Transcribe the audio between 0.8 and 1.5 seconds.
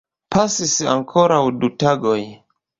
ankoraŭ